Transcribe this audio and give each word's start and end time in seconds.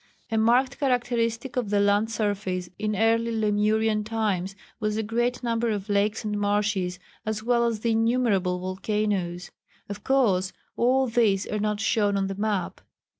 A 0.31 0.37
marked 0.39 0.79
characteristic 0.79 1.55
of 1.57 1.69
the 1.69 1.79
land 1.79 2.09
surface 2.09 2.71
in 2.79 2.95
early 2.95 3.29
Lemurian 3.29 4.03
times 4.03 4.55
was 4.79 4.95
the 4.95 5.03
great 5.03 5.43
number 5.43 5.69
of 5.69 5.89
lakes 5.89 6.23
and 6.25 6.39
marshes, 6.39 6.97
as 7.23 7.43
well 7.43 7.65
as 7.67 7.81
the 7.81 7.91
innumerable 7.91 8.57
volcanoes. 8.57 9.51
Of 9.89 10.03
course, 10.03 10.53
all 10.75 11.05
these 11.05 11.45
are 11.45 11.59
not 11.59 11.79
shown 11.81 12.17
on 12.17 12.25
the 12.25 12.33
map. 12.33 12.81